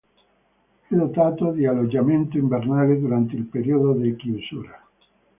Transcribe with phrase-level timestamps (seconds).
[0.87, 4.83] È dotato di alloggiamento invernale durante il periodo di chiusura.